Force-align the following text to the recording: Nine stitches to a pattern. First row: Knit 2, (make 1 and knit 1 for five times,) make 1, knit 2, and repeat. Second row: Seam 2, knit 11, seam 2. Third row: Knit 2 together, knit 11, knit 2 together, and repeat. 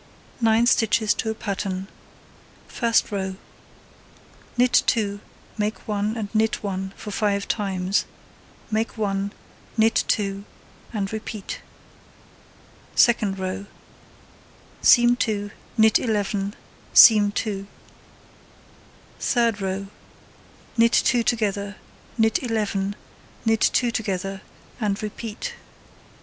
Nine 0.41 0.65
stitches 0.65 1.13
to 1.13 1.29
a 1.29 1.35
pattern. 1.35 1.87
First 2.67 3.11
row: 3.11 3.35
Knit 4.57 4.81
2, 4.87 5.19
(make 5.59 5.87
1 5.87 6.17
and 6.17 6.27
knit 6.33 6.63
1 6.63 6.93
for 6.97 7.11
five 7.11 7.47
times,) 7.47 8.05
make 8.71 8.97
1, 8.97 9.31
knit 9.77 10.03
2, 10.07 10.43
and 10.91 11.13
repeat. 11.13 11.59
Second 12.95 13.37
row: 13.37 13.67
Seam 14.81 15.15
2, 15.15 15.51
knit 15.77 15.99
11, 15.99 16.55
seam 16.95 17.31
2. 17.31 17.67
Third 19.19 19.61
row: 19.61 19.85
Knit 20.77 20.93
2 20.93 21.21
together, 21.21 21.75
knit 22.17 22.41
11, 22.41 22.95
knit 23.45 23.61
2 23.61 23.91
together, 23.91 24.41
and 24.79 25.03
repeat. 25.03 25.53